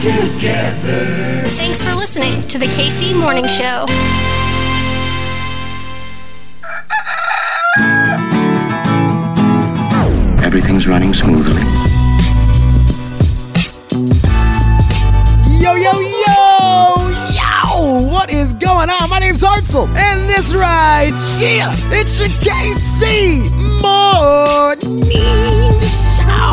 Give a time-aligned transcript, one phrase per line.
[0.00, 1.48] together.
[1.50, 3.86] Thanks for listening to the KC Morning Show.
[10.44, 11.62] Everything's running smoothly.
[15.60, 17.08] Yo, yo, yo!
[17.32, 18.08] Yo!
[18.10, 19.10] What is going on?
[19.10, 23.50] My name's Hartzell, and this ride, yeah, it's your KC
[23.82, 25.35] Morning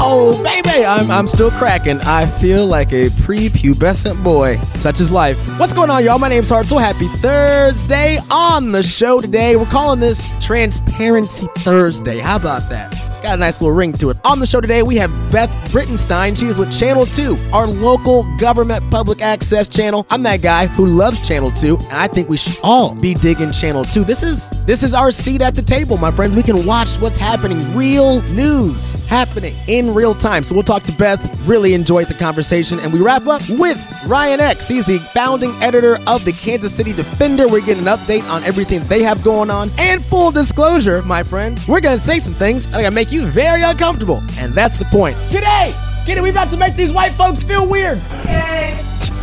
[0.04, 0.86] Show, baby!
[0.86, 2.02] I'm, I'm still cracking.
[2.02, 4.60] I feel like a prepubescent boy.
[4.76, 5.38] Such is life.
[5.58, 6.20] What's going on, y'all?
[6.20, 6.82] My name's Hartzell.
[6.82, 9.56] Happy Thursday on the show today.
[9.56, 12.20] We're calling this Transparency Thursday.
[12.20, 13.13] How about that?
[13.24, 14.18] Got a nice little ring to it.
[14.26, 16.38] On the show today, we have Beth Brittainstein.
[16.38, 20.06] She is with Channel 2, our local government public access channel.
[20.10, 23.54] I'm that guy who loves Channel 2, and I think we should all be digging
[23.54, 24.04] Channel 2.
[24.04, 26.36] This is this is our seat at the table, my friends.
[26.36, 30.44] We can watch what's happening, real news happening in real time.
[30.44, 31.22] So we'll talk to Beth.
[31.48, 34.68] Really enjoyed the conversation, and we wrap up with Ryan X.
[34.68, 37.48] He's the founding editor of the Kansas City Defender.
[37.48, 39.72] We're getting an update on everything they have going on.
[39.78, 43.62] And full disclosure, my friends, we're gonna say some things are gonna make you very
[43.62, 45.16] uncomfortable, and that's the point.
[45.30, 45.74] G'day!
[46.06, 46.22] Get it?
[46.22, 48.02] We about to make these white folks feel weird.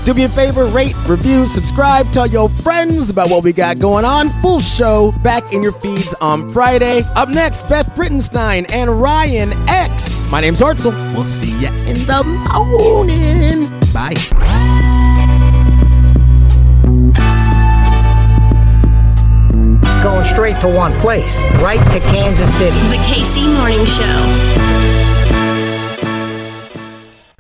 [0.05, 4.05] Do me a favor, rate, review, subscribe, tell your friends about what we got going
[4.05, 4.31] on.
[4.41, 7.03] Full show back in your feeds on Friday.
[7.17, 10.27] Up next, Beth Brittainstein and Ryan X.
[10.29, 10.93] My name's Hartzell.
[11.13, 13.69] We'll see you in the morning.
[13.93, 14.90] Bye.
[20.03, 22.79] Going straight to one place, right to Kansas City.
[22.89, 24.60] The KC Morning Show.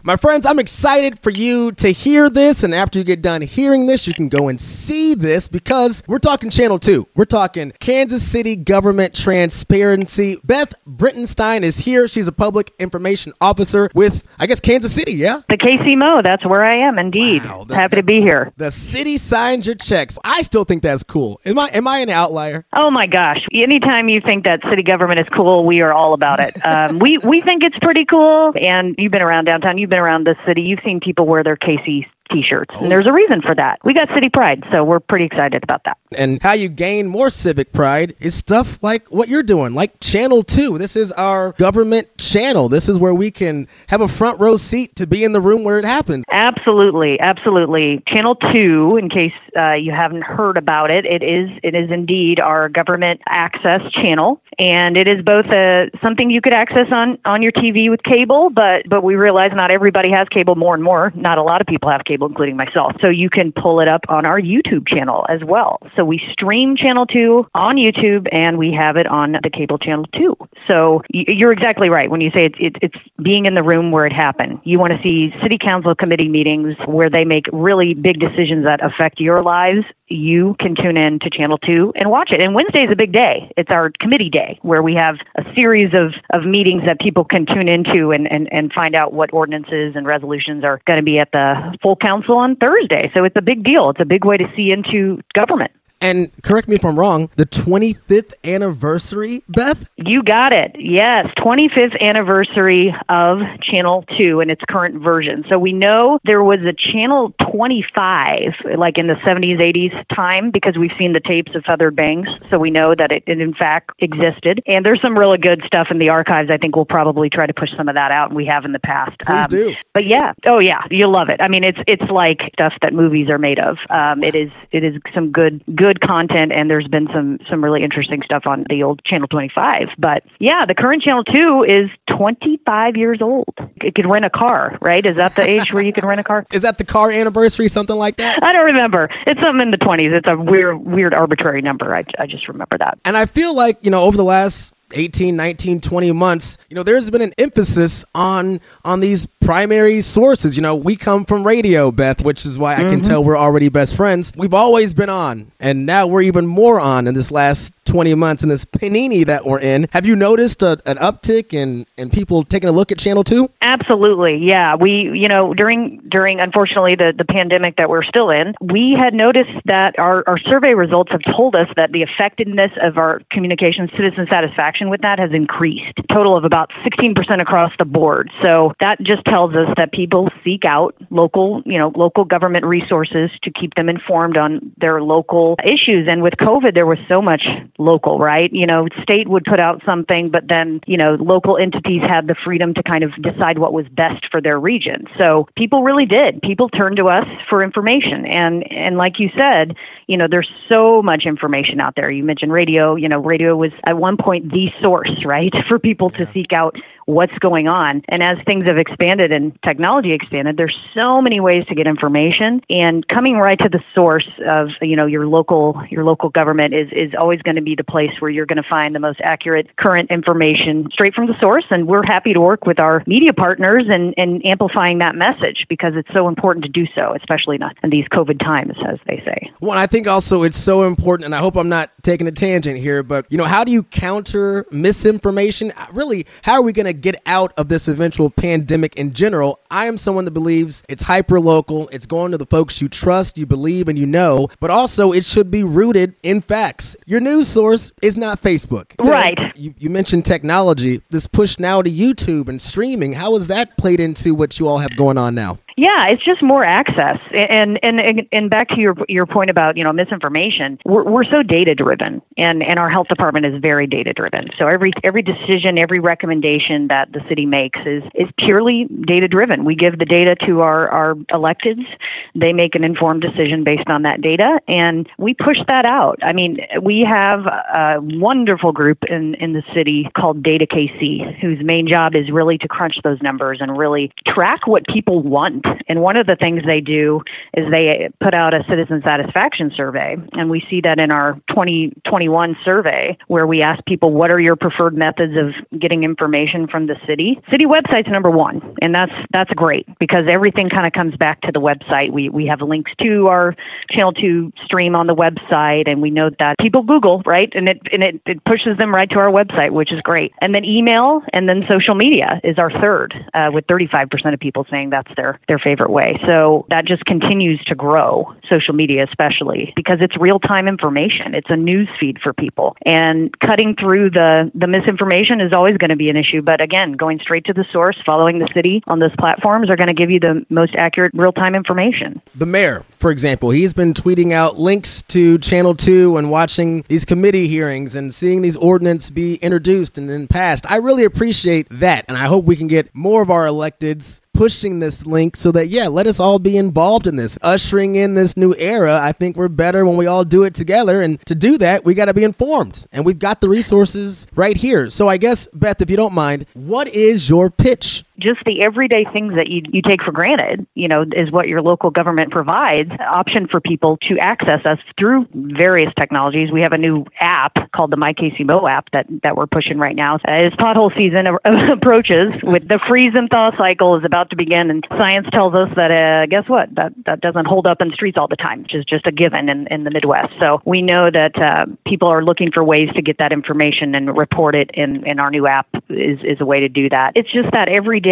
[0.02, 2.64] My friends, I'm excited for you to hear this.
[2.64, 6.18] And after you get done hearing this, you can go and see this because we're
[6.18, 7.06] talking Channel 2.
[7.16, 10.40] We're talking Kansas City Government Transparency.
[10.42, 12.08] Beth Brittainstein is here.
[12.08, 15.42] She's a public information officer with, I guess, Kansas City, yeah?
[15.50, 17.44] The KC Mo, that's where I am indeed.
[17.44, 18.52] Wow, that- Happy to be here.
[18.56, 20.18] The city signs your checks.
[20.24, 21.40] I still think that's cool.
[21.44, 22.64] Am I am I an outlier?
[22.72, 23.46] Oh my gosh.
[23.52, 26.56] Anytime you think that city government is cool, we are all about it.
[26.70, 28.52] Um, we, we think it's pretty cool.
[28.54, 31.56] And you've been around downtown, you've been around the city, you've seen people wear their
[31.56, 32.74] KC t shirts.
[32.80, 33.78] And there's a reason for that.
[33.84, 35.96] We got city pride, so we're pretty excited about that.
[36.16, 40.42] And how you gain more civic pride is stuff like what you're doing, like Channel
[40.42, 40.78] 2.
[40.78, 42.68] This is our government channel.
[42.68, 45.64] This is where we can have a front row seat to be in the room
[45.64, 46.24] where it happens.
[46.30, 48.02] Absolutely, absolutely.
[48.06, 52.40] Channel Two, in case uh, you haven't heard about it, it is it is indeed
[52.40, 57.42] our government access channel, and it is both a something you could access on on
[57.42, 60.54] your TV with cable, but but we realize not everybody has cable.
[60.54, 62.92] More and more, not a lot of people have cable, including myself.
[63.00, 65.78] So you can pull it up on our YouTube channel as well.
[65.96, 70.06] So we stream Channel Two on YouTube, and we have it on the cable channel
[70.12, 70.36] too.
[70.66, 74.06] So you're exactly right when you say it's it's, it's being in the room where
[74.06, 74.60] it happened.
[74.64, 78.84] You want to see city council committee meetings where they make really big decisions that
[78.84, 79.84] affect your lives.
[80.08, 82.40] You can tune in to Channel 2 and watch it.
[82.40, 83.52] And Wednesday is a big day.
[83.56, 87.46] It's our committee day where we have a series of, of meetings that people can
[87.46, 91.18] tune into and, and, and find out what ordinances and resolutions are going to be
[91.20, 93.10] at the full council on Thursday.
[93.14, 93.90] So it's a big deal.
[93.90, 95.72] It's a big way to see into government.
[96.00, 99.88] And correct me if I'm wrong, the 25th anniversary, Beth?
[99.96, 100.74] You got it.
[100.78, 105.44] Yes, 25th anniversary of Channel 2 in its current version.
[105.48, 110.78] So we know there was a Channel 25 like in the 70s, 80s time because
[110.78, 112.28] we've seen the tapes of Feathered Bangs.
[112.48, 114.62] So we know that it, it in fact existed.
[114.66, 116.50] And there's some really good stuff in the archives.
[116.50, 118.72] I think we'll probably try to push some of that out and we have in
[118.72, 119.18] the past.
[119.20, 119.74] Please do.
[119.92, 121.42] But yeah, oh yeah, you'll love it.
[121.42, 123.78] I mean, it's it's like stuff that movies are made of.
[123.90, 127.82] Um, it is it is some good good content, and there's been some some really
[127.82, 129.90] interesting stuff on the old Channel 25.
[129.98, 133.54] But yeah, the current Channel 2 is 25 years old.
[133.82, 135.04] It could rent a car, right?
[135.04, 136.46] Is that the age where you can rent a car?
[136.52, 138.42] Is that the car anniversary, something like that?
[138.42, 139.08] I don't remember.
[139.26, 140.12] It's something in the 20s.
[140.12, 141.94] It's a weird weird arbitrary number.
[141.94, 142.98] I I just remember that.
[143.04, 146.82] And I feel like, you know, over the last 18, 19, 20 months, you know,
[146.82, 150.56] there's been an emphasis on on these primary sources.
[150.56, 153.00] You know, we come from radio, Beth, which is why I can mm-hmm.
[153.00, 154.32] tell we're already best friends.
[154.36, 158.42] We've always been on, and now we're even more on in this last 20 months
[158.42, 159.88] in this panini that we're in.
[159.92, 163.50] Have you noticed a, an uptick in in people taking a look at Channel 2?
[163.62, 164.76] Absolutely, yeah.
[164.76, 169.14] We, you know, during during unfortunately the the pandemic that we're still in, we had
[169.14, 173.90] noticed that our our survey results have told us that the effectiveness of our communication
[173.96, 178.30] citizen satisfaction with that has increased, total of about 16% across the board.
[178.42, 183.30] So that just tells us that people seek out local, you know, local government resources
[183.42, 186.08] to keep them informed on their local issues.
[186.08, 187.48] And with COVID, there was so much
[187.78, 188.52] local, right?
[188.52, 192.34] You know, state would put out something, but then, you know, local entities had the
[192.34, 195.06] freedom to kind of decide what was best for their region.
[195.18, 196.42] So people really did.
[196.42, 198.26] People turned to us for information.
[198.26, 199.76] And and like you said,
[200.06, 202.10] you know, there's so much information out there.
[202.10, 206.10] You mentioned radio, you know, radio was at one point the source, right, for people
[206.10, 206.76] to seek out
[207.06, 208.02] what's going on.
[208.08, 212.62] And as things have expanded and technology expanded, there's so many ways to get information
[212.70, 216.88] and coming right to the source of, you know, your local your local government is
[216.92, 219.76] is always going to be the place where you're going to find the most accurate
[219.76, 223.86] current information straight from the source and we're happy to work with our media partners
[223.88, 228.06] and and amplifying that message because it's so important to do so, especially in these
[228.06, 229.50] COVID times as they say.
[229.60, 232.78] Well, I think also it's so important and I hope I'm not taking a tangent
[232.78, 235.72] here, but you know, how do you counter misinformation?
[235.92, 239.86] Really, how are we going to get out of this eventual pandemic in general, I
[239.86, 241.88] am someone that believes it's hyper local.
[241.88, 245.24] It's going to the folks you trust, you believe, and you know, but also it
[245.24, 246.96] should be rooted in facts.
[247.06, 248.92] Your news source is not Facebook.
[249.06, 249.38] Right.
[249.56, 253.12] You, you mentioned technology, this push now to YouTube and streaming.
[253.12, 255.58] How has that played into what you all have going on now?
[255.76, 259.84] Yeah, it's just more access, and and and, back to your your point about you
[259.84, 260.78] know misinformation.
[260.84, 264.50] We're, we're so data driven, and and our health department is very data driven.
[264.58, 269.64] So every every decision, every recommendation that the city makes is is purely data driven.
[269.64, 271.86] We give the data to our our electeds.
[272.34, 276.18] They make an informed decision based on that data, and we push that out.
[276.22, 281.62] I mean, we have a wonderful group in in the city called Data KC, whose
[281.62, 286.02] main job is really to crunch those numbers and really track what people want and
[286.02, 287.22] one of the things they do
[287.54, 290.16] is they put out a citizen satisfaction survey.
[290.34, 294.56] And we see that in our 2021 survey, where we ask people, what are your
[294.56, 297.40] preferred methods of getting information from the city?
[297.50, 298.76] City website's number one.
[298.82, 302.10] And that's that's great because everything kind of comes back to the website.
[302.12, 303.56] We, we have links to our
[303.90, 307.52] Channel 2 stream on the website, and we know that people Google, right?
[307.54, 310.32] And it, and it, it pushes them right to our website, which is great.
[310.38, 314.66] And then email and then social media is our third, uh, with 35% of people
[314.70, 316.16] saying that's their, their favorite way.
[316.26, 321.34] So that just continues to grow, social media especially, because it's real time information.
[321.34, 322.76] It's a news feed for people.
[322.86, 326.40] And cutting through the, the misinformation is always going to be an issue.
[326.40, 329.88] But again, going straight to the source, following the city on those platforms are going
[329.88, 332.22] to give you the most accurate real time information.
[332.36, 337.04] The mayor, for example, he's been tweeting out links to Channel 2 and watching these
[337.04, 340.70] committee hearings and seeing these ordinances be introduced and then passed.
[340.70, 342.04] I really appreciate that.
[342.06, 345.66] And I hope we can get more of our electeds pushing this link so that,
[345.66, 348.98] yeah, let us all be involved in this, ushering in this new era.
[349.02, 351.02] I think we're better when we all do it together.
[351.02, 352.86] And to do that, we got to be informed.
[352.90, 354.88] And we've got the resources right here.
[354.88, 358.02] So I guess, Beth, if you don't mind, what is your pitch?
[358.20, 361.62] Just the everyday things that you, you take for granted, you know, is what your
[361.62, 362.92] local government provides.
[363.00, 366.52] Option for people to access us through various technologies.
[366.52, 370.18] We have a new app called the MyKCMO app that, that we're pushing right now.
[370.24, 374.86] As pothole season approaches, with the freeze and thaw cycle is about to begin, and
[374.90, 376.74] science tells us that uh, guess what?
[376.74, 379.48] That that doesn't hold up in streets all the time, which is just a given
[379.48, 380.32] in, in the Midwest.
[380.38, 384.16] So we know that uh, people are looking for ways to get that information and
[384.16, 384.70] report it.
[384.74, 387.12] In in our new app is is a way to do that.
[387.14, 388.09] It's just that everyday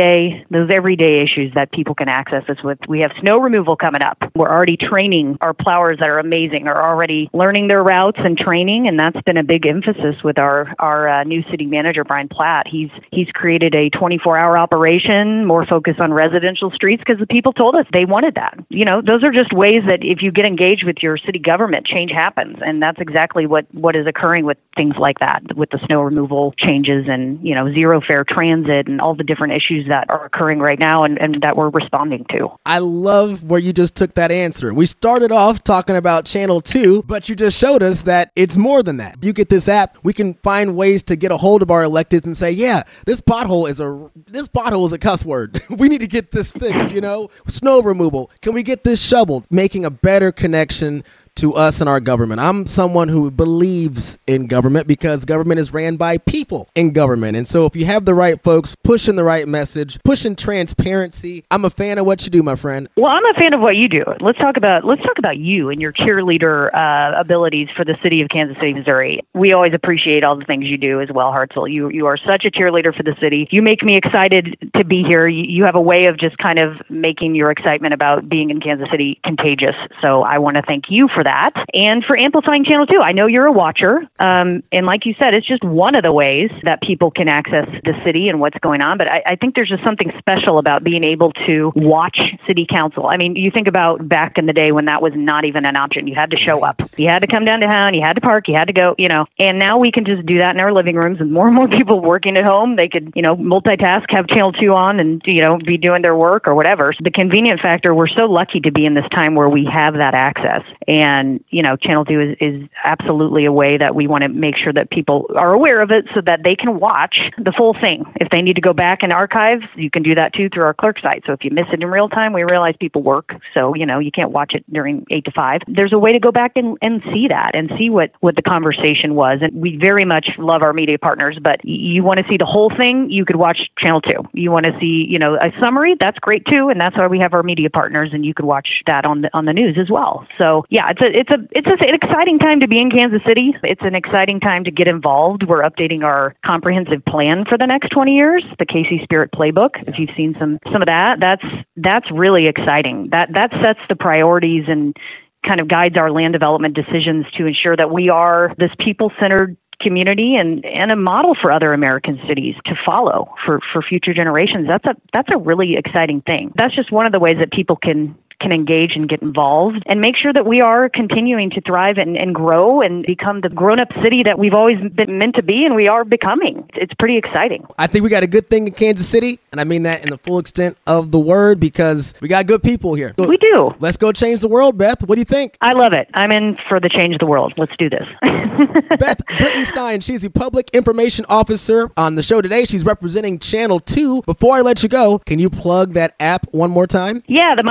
[0.51, 2.79] those everyday issues that people can access us with.
[2.89, 4.23] We have snow removal coming up.
[4.35, 8.87] We're already training our plowers that are amazing are already learning their routes and training,
[8.87, 12.69] and that's been a big emphasis with our our uh, new city manager Brian Platt.
[12.69, 17.53] He's he's created a 24 hour operation more focused on residential streets because the people
[17.53, 18.59] told us they wanted that.
[18.69, 21.87] You know, those are just ways that if you get engaged with your city government,
[21.87, 25.79] change happens, and that's exactly what what is occurring with things like that, with the
[25.87, 30.09] snow removal changes and you know zero fare transit and all the different issues that
[30.11, 32.51] are occurring right now and, and that we're responding to.
[32.67, 34.73] I love where you just took that answer.
[34.73, 38.83] We started off talking about Channel 2, but you just showed us that it's more
[38.83, 39.17] than that.
[39.23, 42.25] You get this app, we can find ways to get a hold of our electeds
[42.25, 45.61] and say, yeah, this pothole is a this pothole is a cuss word.
[45.71, 47.31] we need to get this fixed, you know?
[47.47, 48.31] Snow removal.
[48.43, 49.45] Can we get this shoveled?
[49.51, 51.05] Making a better connection
[51.39, 52.41] to us and our government.
[52.41, 57.37] I'm someone who believes in government because government is ran by people in government.
[57.37, 61.65] And so if you have the right folks pushing the right message, pushing transparency, I'm
[61.65, 62.89] a fan of what you do, my friend.
[62.97, 64.05] Well, I'm a fan of what you do.
[64.21, 68.21] Let's talk about let's talk about you and your cheerleader uh, abilities for the city
[68.21, 69.21] of Kansas City, Missouri.
[69.35, 71.71] We always appreciate all the things you do as well, Hartzell.
[71.71, 73.47] You you are such a cheerleader for the city.
[73.53, 75.29] You make me excited to be here.
[75.29, 78.61] You, you have a way of just kind of making your excitement about being in
[78.61, 79.77] Kansas City contagious.
[80.03, 83.01] So I want to thank you for that that and for amplifying Channel 2.
[83.01, 84.09] I know you're a watcher.
[84.19, 87.69] Um, and like you said, it's just one of the ways that people can access
[87.85, 88.97] the city and what's going on.
[88.97, 93.07] But I, I think there's just something special about being able to watch city council.
[93.07, 95.77] I mean, you think about back in the day when that was not even an
[95.77, 96.07] option.
[96.07, 96.81] You had to show up.
[96.97, 97.95] You had to come down to town.
[97.95, 98.49] You had to park.
[98.49, 99.27] You had to go, you know.
[99.39, 101.69] And now we can just do that in our living rooms and more and more
[101.79, 102.77] people working at home.
[102.77, 106.17] They could, you know, multitask, have Channel 2 on and, you know, be doing their
[106.17, 106.93] work or whatever.
[106.93, 109.95] So the convenient factor, we're so lucky to be in this time where we have
[109.95, 110.63] that access.
[110.87, 111.18] And,
[111.51, 114.73] you know, Channel 2 is, is absolutely a way that we want to make sure
[114.73, 118.05] that people are aware of it so that they can watch the full thing.
[118.21, 120.75] If they need to go back and archive, you can do that too through our
[120.75, 121.25] clerk site.
[121.27, 123.35] So if you miss it in real time, we realize people work.
[123.55, 125.63] So, you know, you can't watch it during eight to five.
[125.67, 128.43] There's a way to go back and, and see that and see what, what the
[128.43, 129.41] conversation was.
[129.43, 132.71] And we very much love our media partners, but you want to see the whole
[132.71, 134.29] thing, you could watch Channel 2.
[134.35, 136.69] You want to see, you know, a summary, that's great too.
[136.69, 139.31] And that's why we have our media partners and you could watch that on the,
[139.37, 140.27] on the news as well.
[140.39, 143.23] So yeah, it's a, it's a, it's a, an exciting time to be in Kansas
[143.27, 143.57] City.
[143.63, 145.45] It's an exciting time to get involved.
[145.45, 149.87] We're updating our comprehensive plan for the next 20 years, the KC Spirit Playbook.
[149.89, 151.45] If you've seen some, some of that, that's,
[151.77, 153.11] that's really exciting.
[153.11, 154.97] That, that sets the priorities and,
[155.45, 159.57] kind of guides our land development decisions to ensure that we are this people centered
[159.81, 164.67] community and, and a model for other American cities to follow for, for future generations.
[164.67, 166.53] That's a that's a really exciting thing.
[166.57, 170.01] That's just one of the ways that people can can engage and get involved and
[170.01, 173.81] make sure that we are continuing to thrive and, and grow and become the grown
[173.81, 176.69] up city that we've always been meant to be and we are becoming.
[176.75, 177.67] It's pretty exciting.
[177.79, 180.11] I think we got a good thing in Kansas City, and I mean that in
[180.11, 183.15] the full extent of the word because we got good people here.
[183.19, 183.75] We do.
[183.81, 185.03] Let's go change the world, Beth.
[185.03, 185.57] What do you think?
[185.61, 186.09] I love it.
[186.15, 187.55] I'm in for the change of the world.
[187.57, 188.07] Let's do this.
[188.23, 192.65] Beth Brittainstein, she's the public information officer on the show today.
[192.65, 194.23] She's representing Channel 2.
[194.23, 197.23] Before I let you go, can you plug that app one more time?
[197.27, 197.63] Yeah, the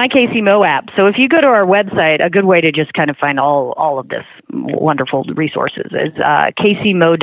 [0.64, 0.90] App.
[0.96, 3.40] So if you go to our website, a good way to just kind of find
[3.40, 7.22] all, all of this wonderful resources is uh, kcmo.gov.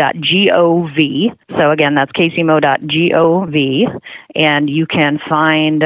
[1.56, 4.00] So again, that's kcmo.gov.
[4.34, 5.84] And you can find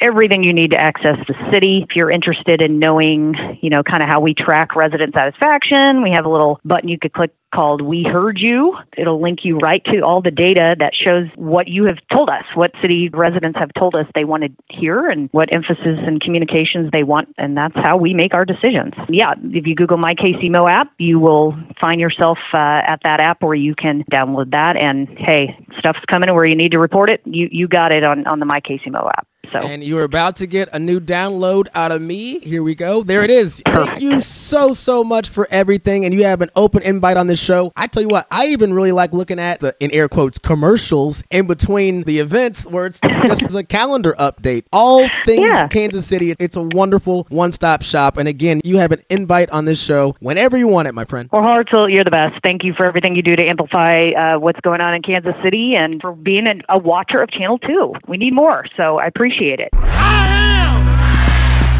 [0.00, 1.86] everything you need to access the city.
[1.88, 6.10] If you're interested in knowing, you know, kind of how we track resident satisfaction, we
[6.10, 8.76] have a little button you could click called We Heard You.
[8.96, 12.44] It'll link you right to all the data that shows what you have told us,
[12.54, 16.90] what city residents have told us they want to hear, and what emphasis and communications
[16.90, 17.34] they want.
[17.38, 18.94] And that's how we make our decisions.
[19.08, 23.42] Yeah, if you Google My KCMO app, you will find yourself uh, at that app
[23.42, 24.76] where you can download that.
[24.76, 27.20] And hey, stuff's coming where you need to report it.
[27.24, 29.26] You, you got it on, on the My KCMO app.
[29.50, 29.58] So.
[29.58, 32.38] And you are about to get a new download out of me.
[32.38, 33.02] Here we go.
[33.02, 33.60] There it is.
[33.66, 36.04] Thank you so, so much for everything.
[36.04, 37.72] And you have an open invite on this show.
[37.76, 41.24] I tell you what, I even really like looking at the, in air quotes, commercials
[41.30, 44.64] in between the events where it's just a calendar update.
[44.72, 45.66] All things yeah.
[45.66, 46.34] Kansas City.
[46.38, 48.16] It's a wonderful one stop shop.
[48.16, 51.28] And again, you have an invite on this show whenever you want it, my friend.
[51.32, 52.40] Well, Hartzell, you're the best.
[52.42, 55.74] Thank you for everything you do to amplify uh, what's going on in Kansas City
[55.74, 57.94] and for being a, a watcher of Channel 2.
[58.06, 58.66] We need more.
[58.76, 59.70] So I appreciate appreciate it.
[59.74, 60.28] I
[60.68, 60.84] am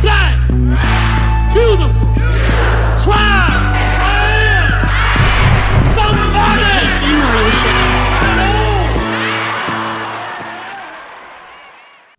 [0.00, 0.48] black,
[1.52, 1.92] beautiful,
[3.04, 3.58] proud.
[6.56, 7.02] The KC.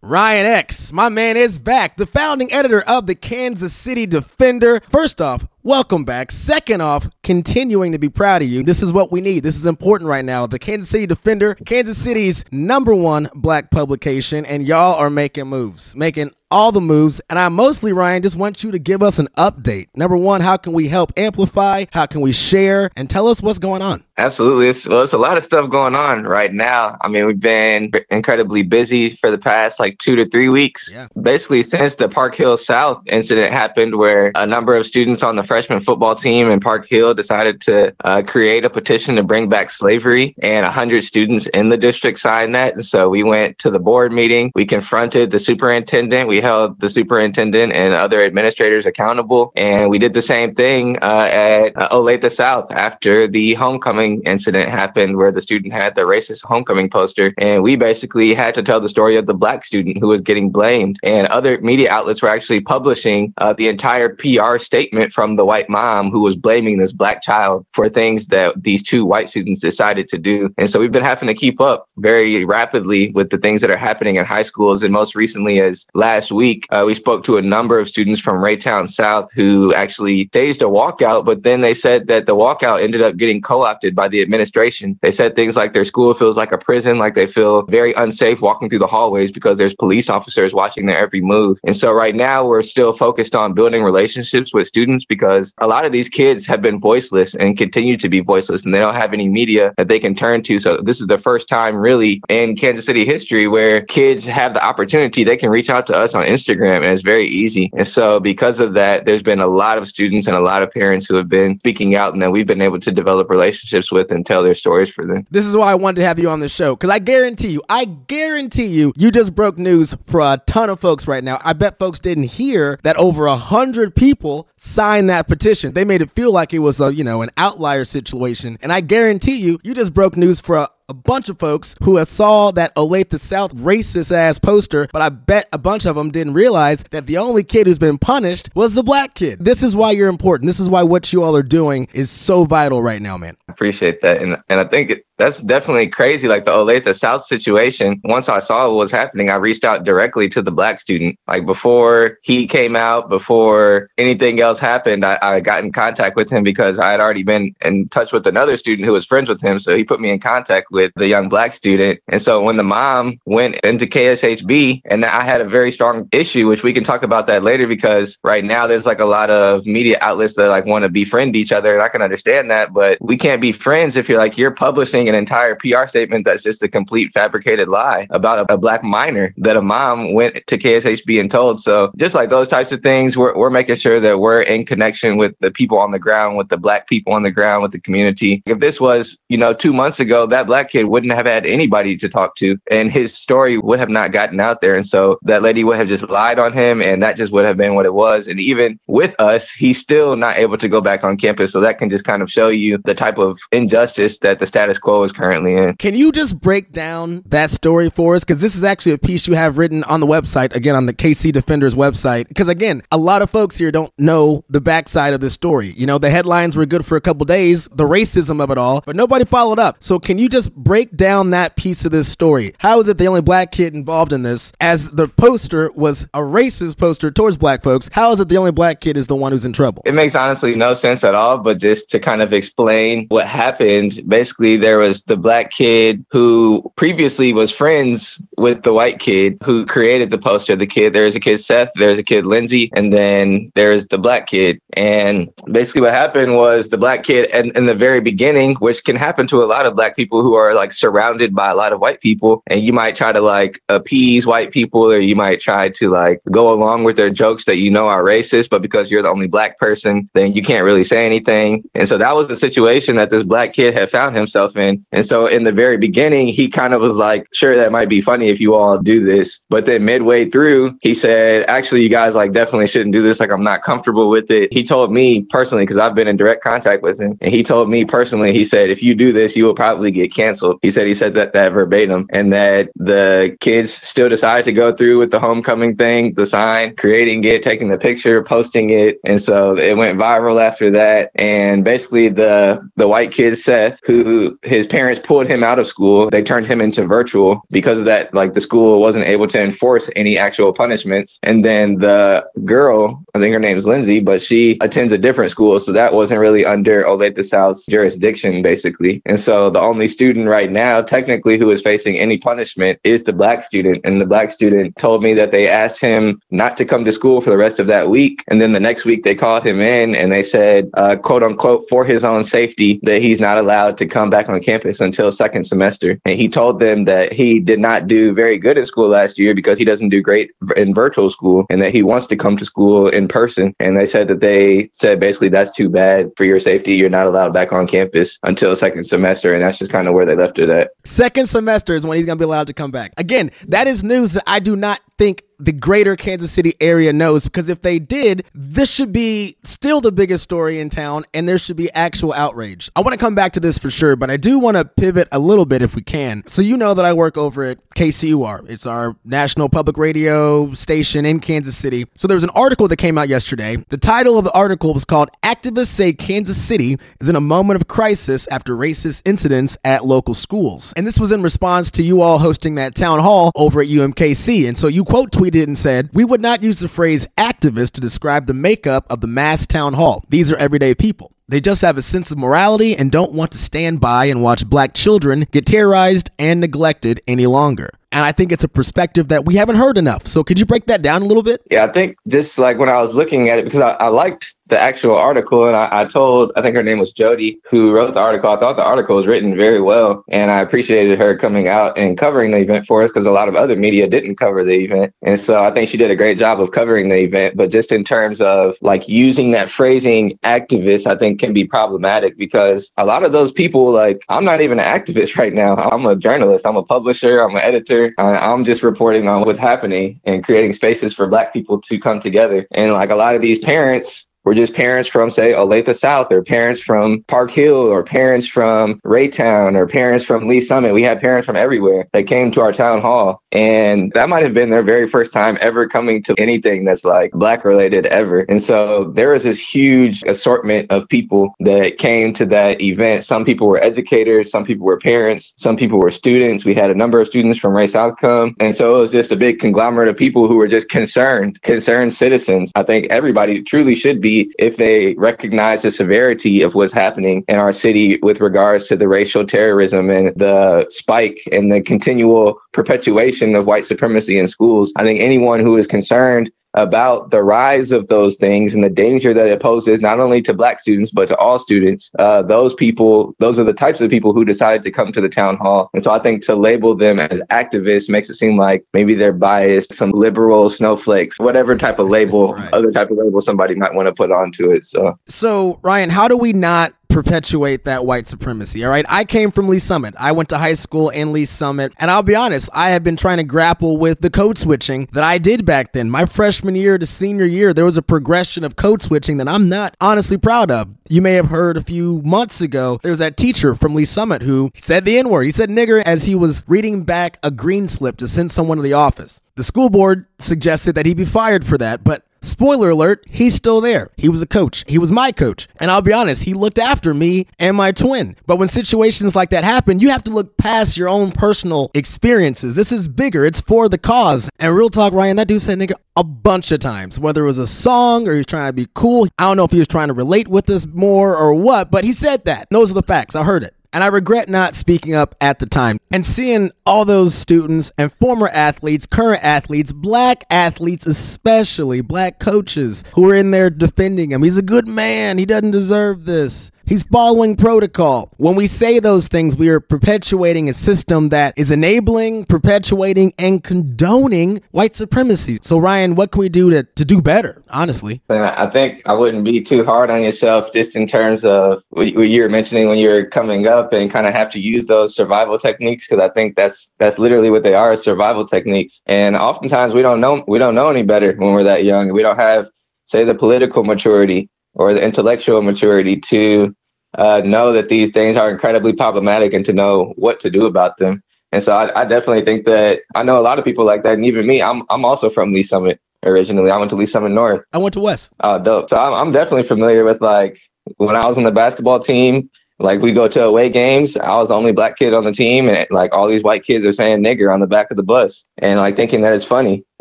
[0.01, 4.81] Ryan X, my man is back, the founding editor of the Kansas City Defender.
[4.89, 6.29] First off, welcome back.
[6.29, 8.63] Second off, continuing to be proud of you.
[8.63, 9.43] This is what we need.
[9.43, 10.45] This is important right now.
[10.45, 15.95] The Kansas City Defender, Kansas City's number one black publication, and y'all are making moves,
[15.95, 17.19] making all the moves.
[17.31, 19.87] And I mostly, Ryan, just want you to give us an update.
[19.95, 21.85] Number one, how can we help amplify?
[21.91, 22.91] How can we share?
[22.95, 24.03] And tell us what's going on.
[24.19, 24.67] Absolutely.
[24.67, 26.95] It's, well, it's a lot of stuff going on right now.
[27.01, 30.91] I mean, we've been incredibly busy for the past like two to three weeks.
[30.93, 31.07] Yeah.
[31.19, 35.43] Basically, since the Park Hill South incident happened, where a number of students on the
[35.53, 39.69] freshman football team in Park Hill decided to uh, create a petition to bring back
[39.69, 42.73] slavery, and 100 students in the district signed that.
[42.73, 44.51] And so we went to the board meeting.
[44.55, 46.27] We confronted the superintendent.
[46.27, 49.51] We held the superintendent and other administrators accountable.
[49.55, 54.69] And we did the same thing uh, at uh, Olathe South after the homecoming incident
[54.69, 57.31] happened, where the student had the racist homecoming poster.
[57.37, 60.49] And we basically had to tell the story of the black student who was getting
[60.49, 60.97] blamed.
[61.03, 65.69] And other media outlets were actually publishing uh, the entire PR statement from the white
[65.69, 70.07] mom who was blaming this black child for things that these two white students decided
[70.09, 70.53] to do.
[70.57, 73.77] And so we've been having to keep up very rapidly with the things that are
[73.77, 74.83] happening in high schools.
[74.83, 78.37] And most recently, as last week, uh, we spoke to a number of students from
[78.37, 83.01] Raytown South who actually staged a walkout, but then they said that the walkout ended
[83.01, 84.97] up getting co opted by the administration.
[85.01, 88.41] They said things like their school feels like a prison, like they feel very unsafe
[88.41, 91.57] walking through the hallways because there's police officers watching their every move.
[91.63, 95.85] And so right now, we're still focused on building relationships with students because a lot
[95.85, 99.13] of these kids have been voiceless and continue to be voiceless, and they don't have
[99.13, 100.59] any media that they can turn to.
[100.59, 104.63] So this is the first time, really, in Kansas City history where kids have the
[104.63, 105.23] opportunity.
[105.23, 107.71] They can reach out to us on Instagram, and it's very easy.
[107.77, 110.71] And so, because of that, there's been a lot of students and a lot of
[110.71, 114.11] parents who have been speaking out, and that we've been able to develop relationships with
[114.11, 115.25] and tell their stories for them.
[115.31, 117.63] This is why I wanted to have you on the show because I guarantee you,
[117.69, 121.39] I guarantee you, you just broke news for a ton of folks right now.
[121.43, 125.73] I bet folks didn't hear that over a hundred people signed that petition.
[125.73, 128.81] They made it feel like it was a you know an outlier situation, and I
[128.81, 132.75] guarantee you, you just broke news for a, a bunch of folks who saw that
[132.75, 137.07] Olathe South racist ass poster, but I bet a bunch of them didn't realize that
[137.07, 139.43] the only kid who's been punished was the black kid.
[139.43, 140.47] This is why you're important.
[140.47, 143.35] This is why what you all are doing is so vital right now, man.
[143.47, 144.21] Appreciate that.
[144.21, 146.27] And and I think it, that's definitely crazy.
[146.27, 150.27] Like the Olathe South situation, once I saw what was happening, I reached out directly
[150.29, 151.17] to the black student.
[151.27, 156.29] Like before he came out, before anything else happened, I, I got in contact with
[156.29, 159.41] him because I had already been in touch with another student who was friends with
[159.41, 159.59] him.
[159.59, 161.99] So he put me in contact with the young black student.
[162.07, 166.47] And so when the mom went into KSHB, and I had a very strong issue,
[166.47, 169.65] which we can talk about that later because right now there's like a lot of
[169.65, 171.73] media outlets that like want to befriend each other.
[171.73, 175.07] And I can understand that, but we can't be friends if you're like, you're publishing
[175.09, 179.33] an entire PR statement that's just a complete fabricated lie about a, a black minor
[179.37, 181.61] that a mom went to KSHB and told.
[181.61, 185.17] So just like those types of things, we're, we're making sure that we're in connection
[185.17, 187.81] with the people on the ground, with the black people on the ground, with the
[187.81, 188.41] community.
[188.45, 191.95] If this was, you know, two months ago, that black kid wouldn't have had anybody
[191.97, 194.75] to talk to and his story would have not gotten out there.
[194.75, 197.57] And so that lady would have just lied on him and that just would have
[197.57, 198.27] been what it was.
[198.27, 201.51] And even with us, he's still not able to go back on campus.
[201.51, 204.79] So that can just kind of show you the type of injustice that the status
[204.79, 205.75] quo is currently in.
[205.77, 208.23] Can you just break down that story for us?
[208.23, 210.93] Because this is actually a piece you have written on the website, again, on the
[210.93, 212.27] KC Defenders website.
[212.27, 215.73] Because again, a lot of folks here don't know the backside of this story.
[215.77, 218.81] You know, the headlines were good for a couple days, the racism of it all,
[218.85, 219.77] but nobody followed up.
[219.79, 222.53] So can you just break down that piece of this story?
[222.59, 224.53] How is it the only black kid involved in this?
[224.59, 228.51] As the poster was a racist poster towards black folks, how is it the only
[228.51, 229.81] black kid is the one who's in trouble?
[229.85, 234.01] It makes honestly no sense at all, but just to kind of explain what happened,
[234.07, 239.65] basically, there was the black kid who previously was friends with the white kid who
[239.65, 240.55] created the poster.
[240.55, 244.27] The kid, there's a kid Seth, there's a kid Lindsay, and then there's the black
[244.27, 244.59] kid.
[244.73, 248.95] And basically, what happened was the black kid, and in the very beginning, which can
[248.95, 251.79] happen to a lot of black people who are like surrounded by a lot of
[251.79, 255.69] white people, and you might try to like appease white people, or you might try
[255.69, 259.03] to like go along with their jokes that you know are racist, but because you're
[259.03, 261.63] the only black person, then you can't really say anything.
[261.75, 264.83] And so that was the situation that this black kid had found himself in.
[264.91, 268.01] And so in the very beginning, he kind of was like, sure, that might be
[268.01, 269.41] funny if you all do this.
[269.49, 273.19] But then midway through, he said, actually, you guys like definitely shouldn't do this.
[273.19, 274.51] Like, I'm not comfortable with it.
[274.51, 277.69] He told me personally, because I've been in direct contact with him, and he told
[277.69, 280.32] me personally, he said, if you do this, you will probably get canceled.
[280.61, 284.73] He said he said that that verbatim, and that the kids still decided to go
[284.73, 288.99] through with the homecoming thing, the sign, creating it, taking the picture, posting it.
[289.03, 291.11] And so it went viral after that.
[291.15, 296.09] And basically the the white kid Seth, who his parents pulled him out of school,
[296.09, 299.89] they turned him into virtual because of that, like the school wasn't able to enforce
[299.95, 301.19] any actual punishments.
[301.23, 305.59] And then the girl, I think her name's Lindsay, but she attends a different school.
[305.59, 309.01] So that wasn't really under Olathe South's jurisdiction, basically.
[309.05, 313.13] And so the only student right now, technically, who is facing any punishment is the
[313.13, 313.81] black student.
[313.83, 317.21] And the black student told me that they asked him not to come to school
[317.21, 318.23] for the rest of that week.
[318.27, 321.67] And then the next week they called him in and they said, uh, quote unquote,
[321.69, 325.43] for his own safety, that he's not allowed to come back on campus until second
[325.43, 325.99] semester.
[326.05, 329.33] And he told them that he did not do very good in school last year
[329.33, 332.45] because he doesn't do great in virtual school and that he wants to come to
[332.45, 333.55] school in person.
[333.59, 336.73] And they said that they said basically that's too bad for your safety.
[336.75, 339.33] You're not allowed back on campus until second semester.
[339.33, 340.71] And that's just kind of where they left it at.
[340.83, 342.93] Second semester is when he's going to be allowed to come back.
[342.97, 347.25] Again, that is news that I do not think the greater Kansas City area knows
[347.25, 351.37] because if they did, this should be still the biggest story in town and there
[351.37, 352.69] should be actual outrage.
[352.75, 355.07] I want to come back to this for sure, but I do want to pivot
[355.11, 356.23] a little bit if we can.
[356.27, 361.05] So, you know that I work over at KCUR, it's our national public radio station
[361.05, 361.85] in Kansas City.
[361.95, 363.57] So, there was an article that came out yesterday.
[363.69, 367.59] The title of the article was called Activists Say Kansas City is in a moment
[367.59, 370.73] of crisis after racist incidents at local schools.
[370.77, 374.47] And this was in response to you all hosting that town hall over at UMKC.
[374.47, 377.81] And so, you quote tweeted and said, We would not use the phrase activist to
[377.81, 380.03] describe the makeup of the mass town hall.
[380.09, 381.11] These are everyday people.
[381.27, 384.47] They just have a sense of morality and don't want to stand by and watch
[384.47, 387.69] black children get terrorized and neglected any longer.
[387.91, 390.07] And I think it's a perspective that we haven't heard enough.
[390.07, 391.41] So could you break that down a little bit?
[391.49, 394.35] Yeah, I think just like when I was looking at it, because I, I liked
[394.47, 397.93] the actual article and I, I, told i think her name was jody who wrote
[397.93, 398.29] the article.
[398.29, 401.97] I thought the article was written very well and i appreciated her coming out and
[401.97, 404.93] covering the event for us because a lot of other media didn't cover the event.
[405.01, 407.71] And so i think she did a great job of covering the event but just
[407.71, 412.85] in terms of like using that phrasing activist i think can be problematic because a
[412.85, 415.55] lot of those people like i'm not even an activist right now.
[415.55, 416.45] I'm a journalist.
[416.45, 417.19] I'm a publisher.
[417.19, 417.93] I'm an editor.
[417.97, 421.99] I, i'm just reporting on what's happening and creating spaces for black people to come
[421.99, 422.47] together.
[422.51, 426.23] And like a lot of these parents were just parents from, say, Olathe South, or
[426.23, 430.73] parents from Park Hill, or parents from Raytown, or parents from Lee Summit.
[430.73, 433.21] We had parents from everywhere that came to our town hall.
[433.31, 437.11] And that might have been their very first time ever coming to anything that's like
[437.11, 438.21] Black related ever.
[438.29, 443.03] And so there was this huge assortment of people that came to that event.
[443.03, 446.45] Some people were educators, some people were parents, some people were students.
[446.45, 448.35] We had a number of students from Race Outcome.
[448.39, 451.93] And so it was just a big conglomerate of people who were just concerned, concerned
[451.93, 452.51] citizens.
[452.55, 457.37] I think everybody truly should be if they recognize the severity of what's happening in
[457.37, 463.35] our city with regards to the racial terrorism and the spike and the continual perpetuation
[463.35, 464.71] of white supremacy in schools.
[464.75, 469.13] I think anyone who is concerned about the rise of those things and the danger
[469.13, 471.91] that it poses not only to black students but to all students.
[471.99, 475.09] Uh, those people those are the types of people who decided to come to the
[475.09, 475.69] town hall.
[475.73, 479.13] And so i think to label them as activists makes it seem like maybe they're
[479.13, 482.53] biased some liberal snowflakes whatever type of label right.
[482.53, 484.97] other type of label somebody might want to put onto it so.
[485.05, 488.63] So ryan how do we not perpetuate that white supremacy.
[488.63, 488.85] All right.
[488.87, 489.95] I came from Lee Summit.
[489.97, 491.73] I went to high school in Lee Summit.
[491.79, 495.03] And I'll be honest, I have been trying to grapple with the code switching that
[495.03, 495.89] I did back then.
[495.89, 499.49] My freshman year to senior year, there was a progression of code switching that I'm
[499.49, 500.69] not honestly proud of.
[500.89, 504.21] You may have heard a few months ago, there was that teacher from Lee Summit
[504.21, 505.23] who said the N word.
[505.23, 508.63] He said nigger as he was reading back a green slip to send someone to
[508.63, 509.21] the office.
[509.35, 513.59] The school board suggested that he be fired for that, but Spoiler alert, he's still
[513.59, 513.89] there.
[513.97, 514.63] He was a coach.
[514.65, 515.49] He was my coach.
[515.57, 518.15] And I'll be honest, he looked after me and my twin.
[518.25, 522.55] But when situations like that happen, you have to look past your own personal experiences.
[522.55, 524.29] This is bigger, it's for the cause.
[524.39, 527.39] And real talk, Ryan, that dude said nigga a bunch of times, whether it was
[527.39, 529.05] a song or he was trying to be cool.
[529.19, 531.83] I don't know if he was trying to relate with us more or what, but
[531.83, 532.47] he said that.
[532.51, 533.17] Those are the facts.
[533.17, 533.53] I heard it.
[533.73, 537.93] And I regret not speaking up at the time and seeing all those students and
[537.93, 544.23] former athletes, current athletes, black athletes, especially black coaches who are in there defending him.
[544.23, 545.19] He's a good man.
[545.19, 546.51] He doesn't deserve this.
[546.65, 548.09] He's following protocol.
[548.17, 553.43] When we say those things, we are perpetuating a system that is enabling, perpetuating, and
[553.43, 555.39] condoning white supremacy.
[555.41, 558.01] So, Ryan, what can we do to, to do better, honestly?
[558.09, 562.21] I think I wouldn't be too hard on yourself just in terms of what you
[562.21, 565.82] were mentioning when you're coming up and kind of have to use those survival techniques
[565.87, 568.81] because I think that's that's literally what they are survival techniques.
[568.85, 571.91] And oftentimes we don't know we don't know any better when we're that young.
[571.93, 572.47] We don't have
[572.85, 576.55] say the political maturity or the intellectual maturity to
[576.97, 580.77] uh, know that these things are incredibly problematic and to know what to do about
[580.77, 581.01] them.
[581.31, 583.95] And so I, I, definitely think that I know a lot of people like that,
[583.95, 584.39] and even me.
[584.41, 586.51] I'm I'm also from Lee Summit originally.
[586.51, 587.43] I went to Lee Summit North.
[587.53, 588.13] I went to West.
[588.19, 588.69] Oh, dope.
[588.69, 590.39] So I'm I'm definitely familiar with like
[590.77, 592.29] when I was on the basketball team
[592.63, 595.49] like we go to away games, I was the only black kid on the team,
[595.49, 598.25] and like all these white kids are saying nigger on the back of the bus,
[598.37, 599.63] and like thinking that it's funny.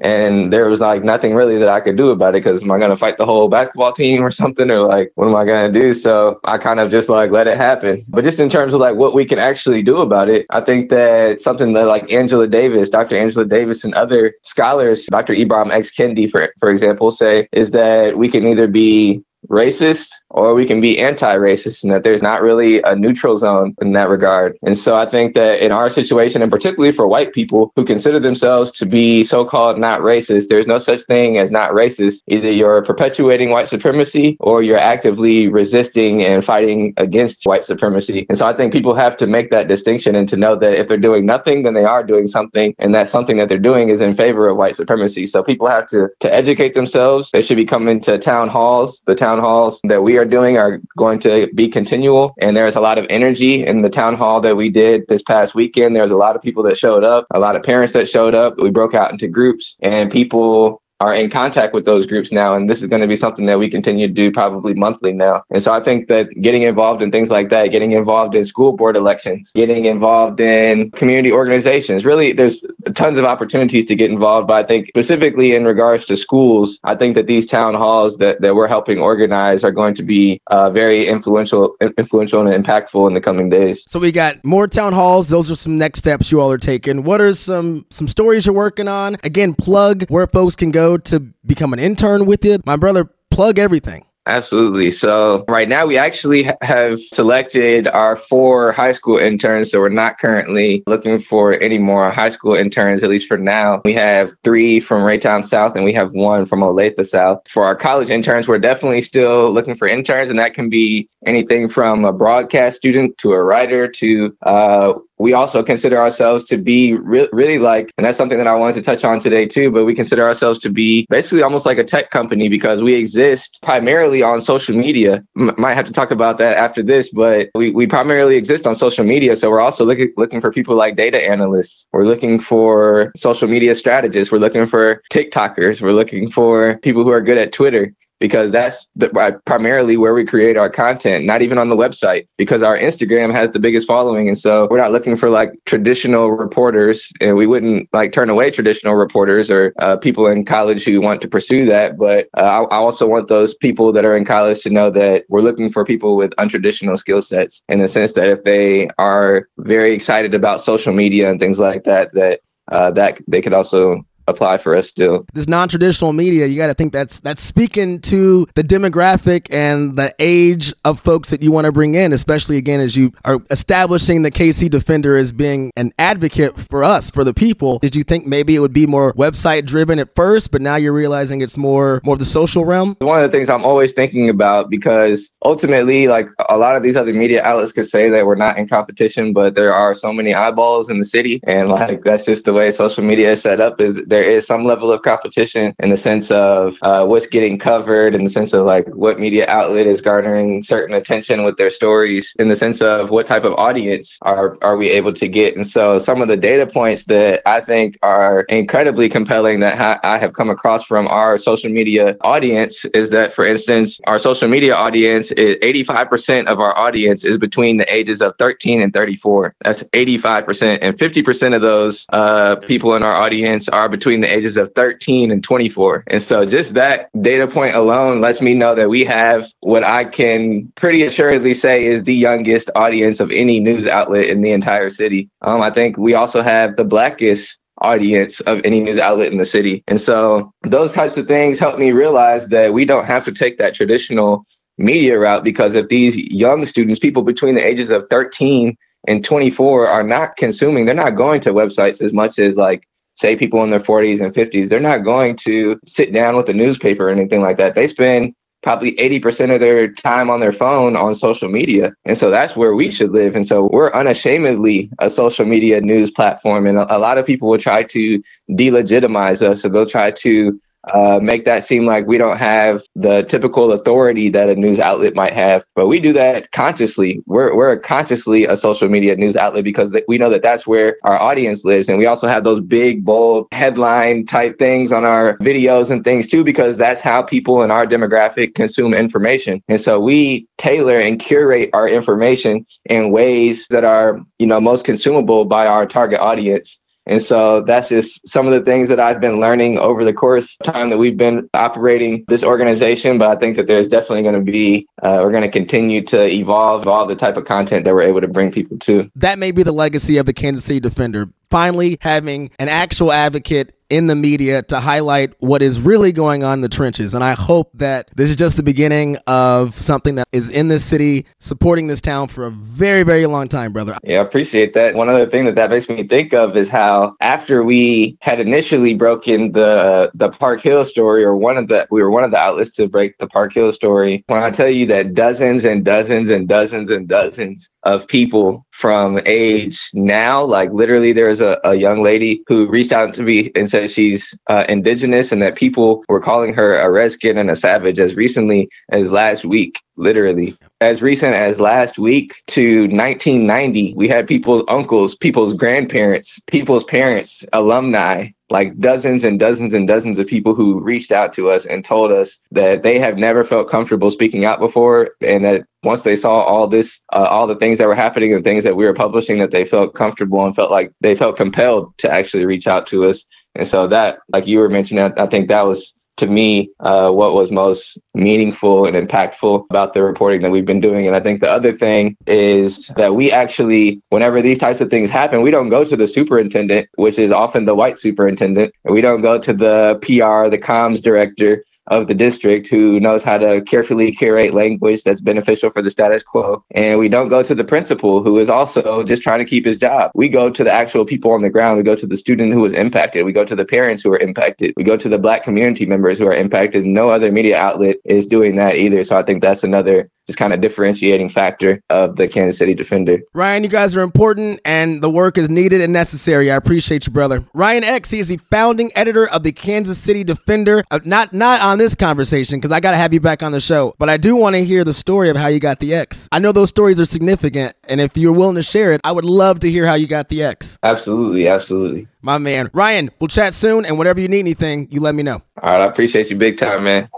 [0.02, 2.78] And there was like nothing really that I could do about it because am I
[2.80, 5.94] gonna fight the whole basketball team or something, or like what am I gonna do?
[5.94, 8.04] So I kind of just like let it happen.
[8.08, 10.90] But just in terms of like what we can actually do about it, I think
[10.90, 13.16] that something that like Angela Davis, Dr.
[13.16, 15.34] Angela Davis, and other scholars, Dr.
[15.34, 20.54] Ibram X Kendi, for for example, say is that we can either be racist or
[20.54, 24.56] we can be anti-racist and that there's not really a neutral zone in that regard.
[24.62, 28.18] And so I think that in our situation and particularly for white people who consider
[28.18, 32.22] themselves to be so-called not racist, there's no such thing as not racist.
[32.28, 38.26] Either you're perpetuating white supremacy or you're actively resisting and fighting against white supremacy.
[38.28, 40.88] And so I think people have to make that distinction and to know that if
[40.88, 44.00] they're doing nothing, then they are doing something and that something that they're doing is
[44.00, 45.26] in favor of white supremacy.
[45.26, 47.30] So people have to to educate themselves.
[47.32, 50.58] They should be coming to town halls, the town town halls that we are doing
[50.58, 52.34] are going to be continual.
[52.40, 55.54] And there's a lot of energy in the town hall that we did this past
[55.54, 55.96] weekend.
[55.96, 58.58] There's a lot of people that showed up, a lot of parents that showed up.
[58.58, 62.54] We broke out into groups and people are in contact with those groups now.
[62.54, 65.42] And this is going to be something that we continue to do probably monthly now.
[65.50, 68.72] And so I think that getting involved in things like that, getting involved in school
[68.72, 74.46] board elections, getting involved in community organizations, really, there's tons of opportunities to get involved.
[74.46, 78.40] But I think specifically in regards to schools, I think that these town halls that,
[78.40, 83.14] that we're helping organize are going to be uh, very influential, influential and impactful in
[83.14, 83.84] the coming days.
[83.88, 85.26] So we got more town halls.
[85.26, 87.02] Those are some next steps you all are taking.
[87.02, 89.16] What are some some stories you're working on?
[89.24, 92.58] Again, plug where folks can go to become an intern with you.
[92.64, 94.04] My brother, plug everything.
[94.26, 94.90] Absolutely.
[94.90, 99.72] So right now we actually have selected our four high school interns.
[99.72, 103.80] So we're not currently looking for any more high school interns, at least for now.
[103.84, 107.40] We have three from Raytown South and we have one from Olathe South.
[107.48, 111.68] For our college interns, we're definitely still looking for interns and that can be anything
[111.68, 116.94] from a broadcast student to a writer to uh, we also consider ourselves to be
[116.94, 119.84] re- really like, and that's something that I wanted to touch on today too, but
[119.84, 124.22] we consider ourselves to be basically almost like a tech company because we exist primarily
[124.22, 125.24] on social media.
[125.38, 128.74] M- might have to talk about that after this, but we, we primarily exist on
[128.74, 129.36] social media.
[129.36, 131.86] So we're also looking, looking for people like data analysts.
[131.92, 134.32] We're looking for social media strategists.
[134.32, 135.80] We're looking for TikTokers.
[135.80, 139.08] We're looking for people who are good at Twitter because that's the,
[139.46, 143.50] primarily where we create our content, not even on the website, because our Instagram has
[143.50, 144.28] the biggest following.
[144.28, 148.52] And so we're not looking for like traditional reporters, and we wouldn't like turn away
[148.52, 151.98] traditional reporters or uh, people in college who want to pursue that.
[151.98, 155.24] But uh, I, I also want those people that are in college to know that
[155.28, 159.48] we're looking for people with untraditional skill sets in the sense that if they are
[159.58, 162.38] very excited about social media and things like that, that
[162.70, 165.26] uh, that they could also apply for us still.
[165.32, 170.14] This non-traditional media, you got to think that's that's speaking to the demographic and the
[170.18, 174.22] age of folks that you want to bring in, especially again as you are establishing
[174.22, 177.78] the KC Defender as being an advocate for us, for the people.
[177.78, 180.92] Did you think maybe it would be more website driven at first, but now you're
[180.92, 182.96] realizing it's more more of the social realm?
[183.00, 186.96] One of the things I'm always thinking about because ultimately like a lot of these
[186.96, 190.34] other media outlets could say that we're not in competition, but there are so many
[190.34, 193.80] eyeballs in the city and like that's just the way social media is set up
[193.80, 198.14] is there is some level of competition in the sense of uh, what's getting covered,
[198.14, 202.34] in the sense of like what media outlet is garnering certain attention with their stories,
[202.38, 205.56] in the sense of what type of audience are are we able to get.
[205.56, 210.00] And so some of the data points that I think are incredibly compelling that ha-
[210.02, 214.48] I have come across from our social media audience is that, for instance, our social
[214.48, 219.54] media audience is 85% of our audience is between the ages of 13 and 34.
[219.64, 224.36] That's 85%, and 50% of those uh, people in our audience are between between the
[224.36, 226.02] ages of 13 and 24.
[226.08, 230.04] And so just that data point alone lets me know that we have what I
[230.04, 234.90] can pretty assuredly say is the youngest audience of any news outlet in the entire
[234.90, 235.30] city.
[235.42, 239.46] Um, I think we also have the blackest audience of any news outlet in the
[239.46, 239.84] city.
[239.86, 243.58] And so those types of things help me realize that we don't have to take
[243.58, 244.44] that traditional
[244.78, 249.86] media route because if these young students, people between the ages of 13 and 24
[249.86, 252.82] are not consuming, they're not going to websites as much as like
[253.14, 256.54] say people in their 40s and 50s, they're not going to sit down with a
[256.54, 257.74] newspaper or anything like that.
[257.74, 261.92] They spend probably 80% of their time on their phone on social media.
[262.04, 263.34] And so that's where we should live.
[263.34, 266.66] And so we're unashamedly a social media news platform.
[266.66, 269.62] And a, a lot of people will try to delegitimize us.
[269.62, 270.60] So they'll try to
[270.92, 275.14] uh, make that seem like we don't have the typical authority that a news outlet
[275.14, 275.64] might have.
[275.74, 277.20] But we do that consciously.
[277.26, 280.96] We're, we're consciously a social media news outlet because th- we know that that's where
[281.04, 281.88] our audience lives.
[281.88, 286.26] And we also have those big, bold headline type things on our videos and things
[286.26, 289.62] too, because that's how people in our demographic consume information.
[289.68, 294.84] And so we tailor and curate our information in ways that are, you know, most
[294.84, 296.80] consumable by our target audience.
[297.06, 300.56] And so that's just some of the things that I've been learning over the course
[300.60, 303.18] of time that we've been operating this organization.
[303.18, 306.26] But I think that there's definitely going to be, uh, we're going to continue to
[306.26, 309.10] evolve all the type of content that we're able to bring people to.
[309.16, 311.28] That may be the legacy of the Kansas City Defender.
[311.50, 316.54] Finally, having an actual advocate in the media to highlight what is really going on
[316.54, 317.12] in the trenches.
[317.12, 320.82] And I hope that this is just the beginning of something that is in this
[320.82, 323.98] city, supporting this town for a very, very long time, brother.
[324.02, 324.94] Yeah, I appreciate that.
[324.94, 328.94] One other thing that that makes me think of is how after we had initially
[328.94, 332.38] broken the the Park Hill story, or one of the we were one of the
[332.38, 334.24] outlets to break the Park Hill story.
[334.28, 339.20] When I tell you that dozens and dozens and dozens and dozens of people from
[339.26, 343.70] age now, like literally, there's a, a young lady who reached out to me and
[343.70, 347.98] said she's uh, indigenous and that people were calling her a redskin and a savage
[347.98, 350.56] as recently as last week, literally.
[350.80, 357.44] As recent as last week to 1990, we had people's uncles, people's grandparents, people's parents,
[357.52, 361.84] alumni, like dozens and dozens and dozens of people who reached out to us and
[361.84, 366.14] told us that they have never felt comfortable speaking out before and that once they
[366.14, 368.92] saw all this uh, all the things that were happening and things that we were
[368.92, 372.86] publishing that they felt comfortable and felt like they felt compelled to actually reach out
[372.86, 373.24] to us.
[373.54, 377.34] And so that like you were mentioning i think that was to me uh, what
[377.34, 381.06] was most meaningful and impactful about the reporting that we've been doing.
[381.06, 385.10] And I think the other thing is that we actually, whenever these types of things
[385.10, 389.00] happen, we don't go to the superintendent, which is often the white superintendent, and we
[389.00, 393.60] don't go to the PR, the comms director of the district who knows how to
[393.62, 396.64] carefully curate language that's beneficial for the status quo.
[396.72, 399.76] And we don't go to the principal who is also just trying to keep his
[399.76, 400.10] job.
[400.14, 401.76] We go to the actual people on the ground.
[401.76, 403.24] We go to the student who was impacted.
[403.24, 404.72] We go to the parents who are impacted.
[404.76, 406.84] We go to the black community members who are impacted.
[406.84, 409.04] No other media outlet is doing that either.
[409.04, 413.18] So I think that's another just kind of differentiating factor of the Kansas City Defender.
[413.34, 416.50] Ryan, you guys are important and the work is needed and necessary.
[416.50, 417.44] I appreciate you, brother.
[417.54, 420.84] Ryan X, he is the founding editor of the Kansas City Defender.
[420.90, 423.60] Uh, not not on this conversation because I got to have you back on the
[423.60, 426.28] show, but I do want to hear the story of how you got the X.
[426.32, 429.24] I know those stories are significant, and if you're willing to share it, I would
[429.24, 430.78] love to hear how you got the X.
[430.82, 432.06] Absolutely, absolutely.
[432.22, 432.70] My man.
[432.72, 435.42] Ryan, we'll chat soon, and whenever you need anything, you let me know.
[435.60, 437.08] All right, I appreciate you big time, man.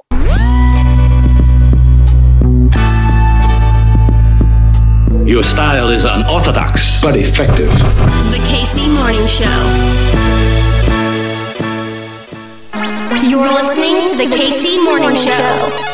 [5.24, 7.70] Your style is unorthodox, but effective.
[7.70, 9.44] The KC Morning Show.
[13.26, 15.93] You're listening to The KC Morning Show.